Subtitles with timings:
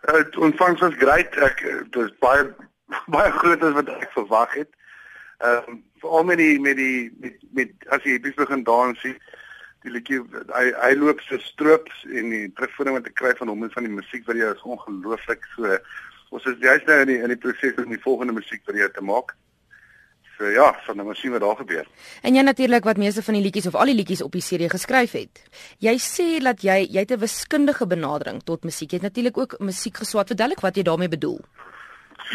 [0.00, 1.36] Het ontvangs was great.
[1.36, 2.46] Ek dis baie
[3.14, 4.70] baie groot as wat ek verwag het.
[5.38, 9.18] Ehm um, veral met die met die met, met as jy begin dans sien
[9.86, 10.20] die liedjie
[10.54, 13.86] hy hy loop so stroops en die terugvoering wat ek kry van hom en van
[13.86, 15.46] die musiekvideo is ongelooflik.
[15.54, 15.76] So
[16.34, 19.34] ons is juist nou in die in die proses om die volgende musiekvideo te maak.
[20.38, 21.86] So ja, van nou sien wat daar gebeur.
[22.22, 24.68] En jy natuurlik wat meeste van die liedjies of al die liedjies op die serie
[24.70, 25.40] geskryf het.
[25.82, 28.90] Jy sê dat jy jy het 'n wiskundige benadering tot musiek.
[28.90, 30.28] Jy het natuurlik ook musiek geswaat.
[30.30, 31.40] Verduidelik wat jy daarmee bedoel.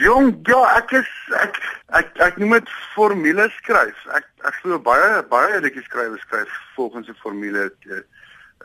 [0.00, 1.10] Jong, ja, ek is
[1.42, 1.56] ek
[1.88, 4.06] ek ek noem dit formules skryf.
[4.14, 8.00] Ek ek glo baie baie liedjies skryf skryf volgens 'n formule uh,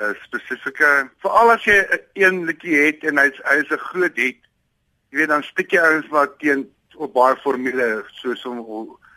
[0.02, 4.40] uh, spesifieke veral as jy een liedjie het en hy's hy's 'n groot hit.
[5.12, 8.62] Jy weet dan stik jy ouens maar teen op baie formule soos om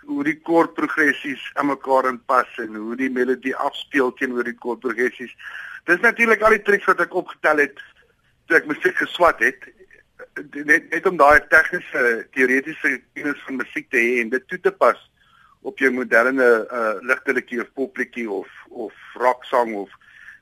[0.08, 5.34] hoe die koordprogressies aan mekaar inpas en hoe die melodie afspeel teenoor die koordprogressies.
[5.84, 7.82] Dis natuurlik al die triks wat ek opgetel het
[8.48, 9.68] toe ek musiek geswat het
[10.68, 12.02] net net om daai tegniese
[12.34, 14.98] teoretiese kennis van musiek te hê en dit toe te pas
[15.66, 19.90] op jou moderne uh, ligteletjie of popliedjie of of rock song of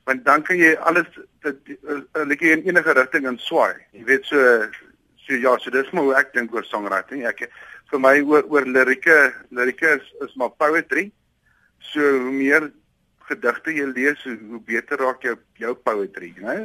[0.07, 1.07] want dan kan jy alles
[1.43, 3.75] dit uh, uh, in enige rigting in swaai.
[3.91, 4.37] Jy weet so
[5.27, 7.25] so ja, so dis maar hoe ek dink oor songwriting.
[7.27, 7.47] Ek
[7.91, 9.17] vir my oor oor lirieke
[9.51, 11.09] lirieke is, is maar poetry.
[11.91, 12.71] So hoe meer
[13.27, 16.57] gedigte jy lees, hoe beter raak jou jou poetry, né?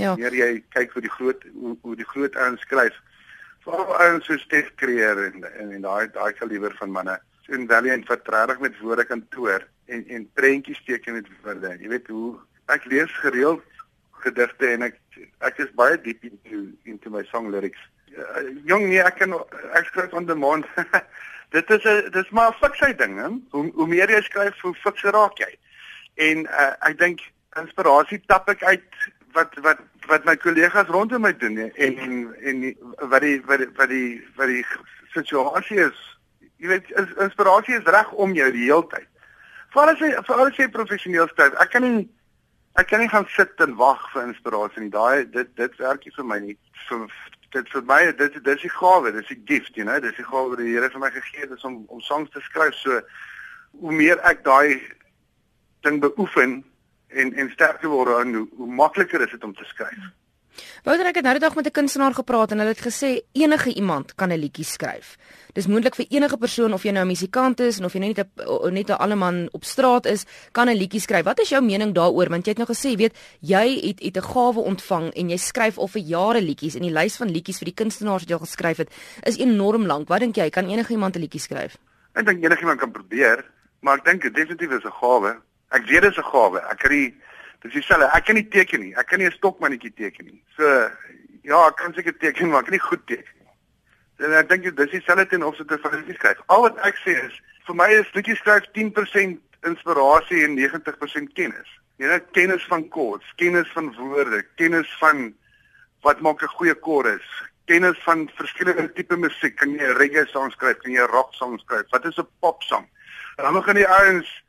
[0.00, 0.14] Ja.
[0.16, 2.96] Meer jy kyk vir die groot hoe, hoe die groot ouens skryf.
[3.64, 7.18] Veral ouens so Stef Creer en en en daai daai kaliber van manne.
[7.44, 11.76] So en Valiant vertraag met woorde kantoor en en prentjies teken met woorde.
[11.82, 12.38] Jy weet hoe
[12.72, 13.66] ek lees gereeld
[14.20, 15.00] gedigte en ek
[15.46, 17.80] ek is baie diep into into my song lyrics.
[18.10, 19.34] Uh, jong nee, ek kan
[19.78, 20.66] ek skryf on demand.
[21.54, 23.28] dit is 'n dis maar 'n fiksie ding, hè.
[23.50, 25.52] Hoe hoe meer jy skryf, hoe fikser raak jy.
[26.14, 27.24] En uh, ek dink
[27.58, 32.62] inspirasie tap ek uit wat wat wat my kollegas rondom my doen en en en
[33.10, 34.64] wat die wat die wat die wat die
[35.14, 35.98] situasie is.
[36.56, 39.08] Jy weet inspirasie is reg om jou die hele tyd.
[39.70, 41.54] Veral as jy veral as jy professioneel skryf.
[41.62, 42.08] Ek kan nie
[42.78, 44.92] ek kan nie gaan sit en wag vir inspirasie nie.
[44.94, 46.56] Daai dit dit werk nie vir my nie.
[46.88, 47.08] Vir
[47.50, 50.10] dit vir my dit dit is die gawe, dit is die gift, you know, dit
[50.12, 52.76] is die gawe wat die Here vir my gegee het om om songs te skryf.
[52.78, 53.00] So
[53.80, 54.80] hoe meer ek daai
[55.86, 56.60] ding beoefen
[57.08, 60.10] en en sterker word hoe, hoe makliker is dit om te skryf.
[60.84, 63.74] Wouter ek het nou die dag met 'n kunstenaar gepraat en hulle het gesê enige
[63.74, 65.16] iemand kan 'n liedjie skryf.
[65.52, 68.18] Dis moontlik vir enige persoon of jy nou 'n musikant is en of jy net
[68.18, 71.24] 'n net 'n alleman op straat is, kan 'n liedjie skryf.
[71.24, 72.28] Wat is jou mening daaroor?
[72.28, 75.78] Want jy het nou gesê, weet, jy het het 'n gawe ontvang en jy skryf
[75.78, 78.46] al vir jare liedjies en die lys van liedjies vir die kunstenaars wat jy al
[78.46, 78.90] geskryf het,
[79.22, 80.08] is enorm lank.
[80.08, 81.76] Wat dink jy, kan enige iemand 'n liedjie skryf?
[82.14, 83.44] Ek dink enige iemand kan probeer,
[83.80, 85.36] maar ek dink definitief is 'n gawe.
[85.70, 86.58] Ek weet dit is 'n gawe.
[86.70, 87.14] Ek nie
[87.62, 88.08] dis dieselfde.
[88.16, 88.94] Ek kan nie teken nie.
[88.96, 90.42] Ek kan nie 'n stokmannetjie teken nie.
[90.56, 90.90] So
[91.42, 94.26] ja, ek kan seker teken, maar ek kan nie goed teken nie.
[94.26, 96.40] En ek dink dis dieselfde ten opsigte van liedjie skryf.
[96.46, 99.38] Al wat ek sê is vir my is liedjie skryf 10%
[99.68, 101.68] inspirasie en 90% kennis.
[102.00, 105.34] Jy weet kennis van chords, kennis van woorde, kennis van
[106.02, 107.28] wat maak 'n goeie chorus,
[107.66, 109.56] kennis van verskillende tipe musiek.
[109.56, 110.78] Kan jy 'n reggae song skryf?
[110.78, 111.90] Kan jy 'n rock song skryf?
[111.90, 112.88] Wat is 'n pop song?
[113.36, 114.42] En dan begin die ouens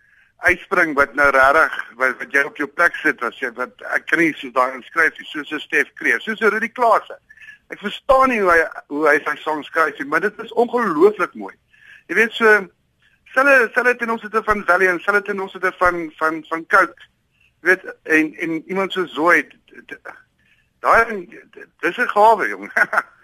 [0.49, 4.07] uitspring wat nou regtig wat, wat jy op jou plek sit as jy wat ek
[4.09, 7.19] kan nie so daai inskryf nie soos 'n Stef Kreer soos 'n Rudy Klaasen
[7.69, 11.33] ek verstaan nie hoe hy hoe hy sy songs skryf nie maar dit is ongelooflik
[11.33, 11.55] mooi.
[12.09, 12.67] Jy weet so
[13.33, 17.07] selle selle ten opsigte van Valley en selle ten opsigte van van van Coke
[17.61, 19.53] jy weet en en iemand so Zoid
[20.81, 21.27] daai
[21.81, 22.71] dis 'n gawe jong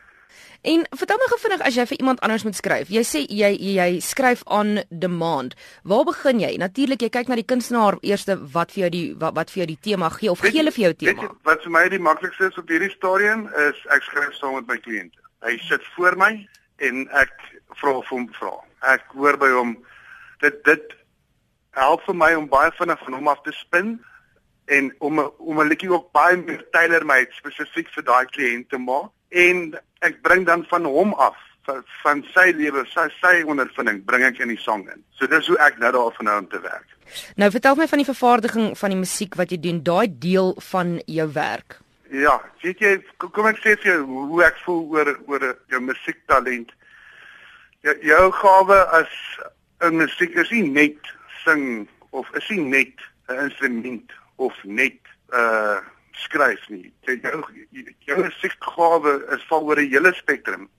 [0.61, 2.89] En vertel my gefvinnig as jy vir iemand anders moet skryf.
[2.89, 5.55] Jy sê jy jy skryf on demand.
[5.83, 6.55] Waar begin jy?
[6.57, 9.67] Natuurlik jy kyk na die kunstenaar eerste wat vir jou die wat, wat vir jou
[9.73, 11.27] die tema gee of gee hulle vir jou tema?
[11.27, 14.67] Weet, wat vir my die maklikste is op hierdie stadium is ek skryf saam met
[14.67, 15.21] my kliënte.
[15.45, 16.31] Hy sit voor my
[16.89, 17.33] en ek
[17.79, 18.53] vra vir hom vra.
[18.93, 19.75] Ek hoor by hom
[20.41, 20.95] dit dit
[21.77, 23.99] help vir my om baie vinnig van hom af te spin
[24.67, 29.11] en om om 'n liedjie ook baie meer tailor-made spesifiek vir daai kliënt te maak
[29.29, 31.35] en ek bring dan van hom af
[32.03, 35.01] van sy lewe, sy sy ondervinding bring ek in die song in.
[35.19, 36.87] So dis hoe ek nou daarvan hou om te werk.
[37.39, 40.97] Nou vertel my van die vervaardiging van die musiek wat jy doen, daai deel van
[41.05, 41.79] jou werk.
[42.13, 46.71] Ja, weet jy, kom ek sê vir jou hoe ek voel oor oor jou musiektalent.
[47.83, 49.11] Jou, jou gawe as
[49.83, 51.11] 'n musiek is nie net
[51.43, 52.95] sing of is nie net
[53.27, 54.99] 'n instrument of net
[55.31, 55.79] 'n uh,
[56.23, 56.93] skryf nie.
[57.05, 57.43] Jou
[58.07, 60.69] jou musiekgawe is val oor 'n hele spektrum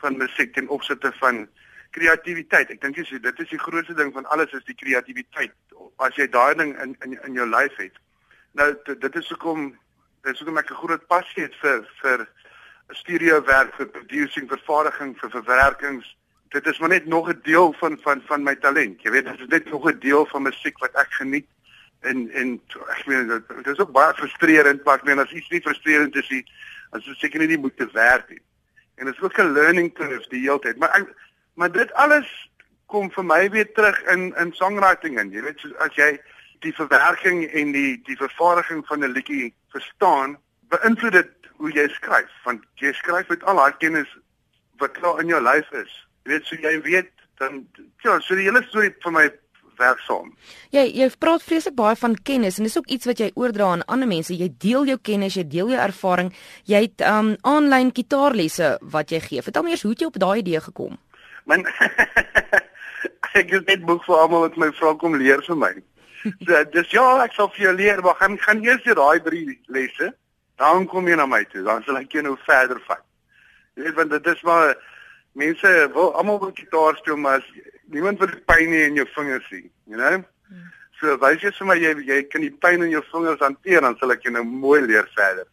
[0.00, 1.48] van musiek ten opsigte van
[1.90, 2.70] kreatiwiteit.
[2.70, 5.52] Ek dink jy dit is die grootste ding van alles is die kreatiwiteit.
[5.98, 7.96] As jy daai ding in in in jou lyf het.
[8.52, 9.70] Nou dit is hoekom
[10.22, 12.28] dit is hoekom ek 'n groot passie het vir vir
[12.90, 16.16] studio werk vir producing, vervaardiging, vir verwerkings.
[16.50, 19.02] Dit is maar net nog 'n deel van van van my talent.
[19.02, 21.46] Jy weet, dit is net nog 'n deel van musiek wat ek geniet
[22.00, 22.60] en en
[22.94, 26.28] ek meen dit is ook baie frustrerend, maar ek meen as iets nie frustrerend is
[26.30, 26.44] nie,
[26.96, 28.42] as jy seker nie die moeite werd nie.
[28.98, 30.78] En dit is ook 'n learning curve die hele tyd.
[30.78, 31.14] Maar ek,
[31.54, 32.50] maar dit alles
[32.86, 36.18] kom vir my weer terug in in songwriting en jy weet so, as jy
[36.64, 42.30] die verwerking en die die vervaardiging van 'n liedjie verstaan, beïnvloed dit hoe jy skryf
[42.44, 44.08] want jy skryf met al daai kennis
[44.78, 46.06] wat klaar in jou lyf is.
[46.24, 47.66] Jy weet so jy weet dan
[48.02, 49.30] ja, so die hele storie vir my
[49.78, 50.30] werk saam.
[50.74, 53.84] Jy jy praat vreeslik baie van kennis en dis ook iets wat jy oordra aan
[53.86, 54.34] ander mense.
[54.34, 56.32] Jy deel jou kennis, jy deel jou ervaring.
[56.68, 59.42] Jy het um aanlyn gitaarlesse wat jy gee.
[59.42, 60.98] Vertel my eers hoe het jy op daai idee gekom?
[61.48, 61.66] Man
[63.38, 65.74] ek het net boek vir almal wat my vra kom leer vir my.
[66.44, 69.60] So dis ja, ek sal vir jou leer, maar gaan gaan eers hier daai drie
[69.70, 70.12] lesse
[70.58, 73.04] dan kom jy na my toe, dan sal ek jou nou verder vat.
[73.78, 74.74] Jy weet want dit is maar
[75.38, 77.44] mense wil almal wil gitaar speel maar
[77.92, 80.22] niemand wil pyn in jou vingers sien, you know?
[80.98, 83.96] So wys jy vir my jy jy kan die pyn in jou vingers hanteer dan
[84.00, 85.46] sal ek jou nou mooi leer verder.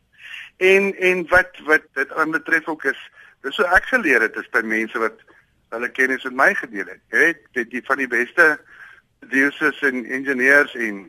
[0.58, 3.02] En en wat wat dit aan betref ook is
[3.46, 5.22] dis so ek geleer het is by mense wat
[5.76, 7.02] hulle kennis met my gedeel het.
[7.12, 8.56] Jy weet, dit die van die beste
[9.32, 11.06] dioses en ingenieurs en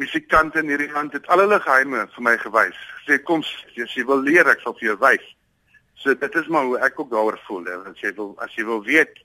[0.00, 2.80] musikante in hierdie land het al hulle geheime vir my gewys.
[3.06, 5.28] Sê kom, as jy wil leer, ek sal vir jou wys.
[6.00, 8.82] So dit is maar hoe ek ook daaroor voel, as jy wil as jy wil
[8.84, 9.22] weet.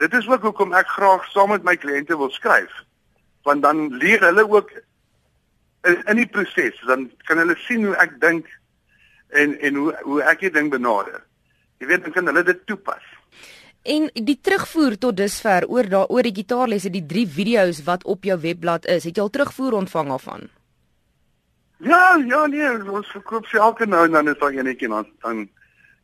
[0.00, 2.72] Dit is ook hoekom ek graag saam met my kliënte wil skryf.
[3.44, 4.70] Want dan leer hulle ook
[5.84, 8.48] in, in die proses, dan kan hulle sien hoe ek dink
[9.28, 11.20] en en hoe hoe ek die ding benader.
[11.80, 13.04] Jy weet, dan kan hulle dit toepas.
[13.88, 18.36] En die terugvoer tot dusver oor daaroor die gitaarlesse, die drie video's wat op jou
[18.40, 20.48] webblad is, het jy al terugvoer ontvang af van?
[21.80, 25.48] Ja, ja nee, ons verkoop se elke nou en dan is daar enetjie dan dan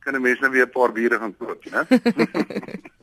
[0.05, 1.81] kan 'n mens nou weer 'n paar biere gaan koop, né?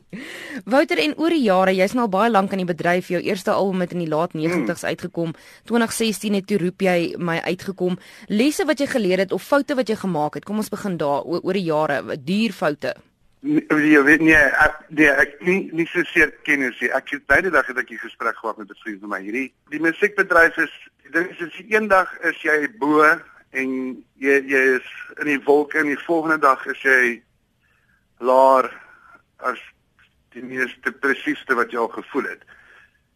[0.65, 3.09] Wouter en oor die jare, jy's nou al baie lank in die bedryf.
[3.11, 4.91] Jou eerste album het in die laat 90's hmm.
[4.93, 5.33] uitgekom.
[5.65, 7.97] 2016 het toe roep jy my uitgekom.
[8.27, 10.45] Lesse wat jy geleer het of foute wat jy gemaak het.
[10.45, 12.95] Kom ons begin daar oor, oor die jare, duur foute.
[13.45, 16.89] Nee, jy weet nie ek nee, ek nie nie so seer kennis nie.
[16.89, 19.21] Ek het baie dag het ek 'n gesprek gehad met 'n vriend van my.
[19.21, 20.73] Hierdie die musiekbedryf is
[21.13, 23.03] ding is as eendag is jy bo
[23.51, 23.69] en
[24.17, 24.87] jy jy is
[25.21, 27.21] in die wolke en die volgende dag is jy
[28.19, 28.71] laer
[29.37, 29.61] as
[30.35, 32.43] die mees depressiefste wat jy al gevoel het.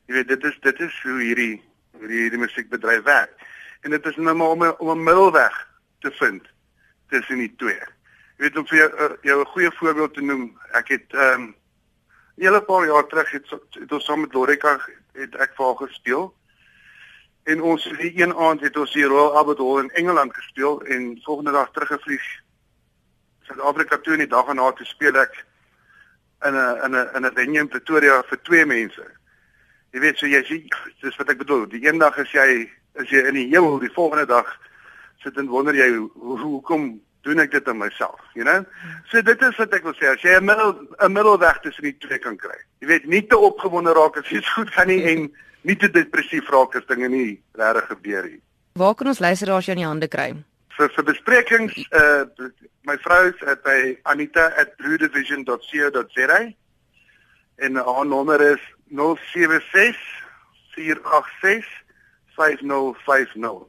[0.08, 1.56] Jy weet dit is dit is hoe hierdie
[2.00, 3.36] hierdie hierdie musiekbedryf werk.
[3.84, 5.56] En dit is nou maar om om 'n middelweg
[6.00, 6.48] te vind
[7.10, 7.84] tussen die twee.
[8.38, 10.60] Jy weet om vir jou uh, jou 'n goeie voorbeeld te noem.
[10.72, 11.56] Ek het ehm um,
[12.38, 14.80] 'n hele paar jaar terug het, het ons saam met Lorika
[15.14, 16.34] het ek vir haar gespeel.
[17.44, 21.20] En ons die een aand het ons hier Royal Albert Hall in Engeland gespeel en
[21.24, 22.24] volgende dag teruggevlieg
[23.42, 25.46] Suid-Afrika toe en die dag daarna te speel ek
[26.46, 29.06] in 'n in 'n in 'n venue in Pretoria vir twee mense.
[29.92, 30.68] Jy weet so jy sien
[31.02, 31.68] dis wat ek bedoel.
[31.68, 34.60] Die een dag is jy is jy in die hemel, die volgende dag
[35.24, 38.64] sit en wonder jy hoe hoekom doen ek dit aan myself, you know?
[39.12, 41.98] So dit is wat ek wil sê, as jy 'n middel 'n middelweg tussen die
[41.98, 42.58] twee kan kry.
[42.80, 45.32] Jy weet, nie te opgewonde raak as iets goed gaan nie en
[45.62, 48.42] nie te depressief raak as dinge nie regtig gebeur nie.
[48.74, 50.36] Waar kan ons luisteraars jou in die hande kry?
[50.80, 52.24] Vir vir besprekings, uh
[52.88, 53.36] my vrou is
[53.66, 56.54] by anita@bluedivision.co.za
[57.56, 59.98] en haar nommer is 076
[60.76, 61.66] 486
[62.38, 63.68] 5050.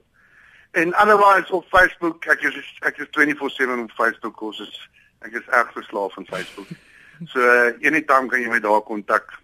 [0.71, 5.73] En otherwise op Facebook, ek is ek is 24/7 op Facebook, is ek is erg
[5.73, 6.69] verslaaf aan Facebook.
[7.27, 9.41] So uh, anytime kan jy my daar kontak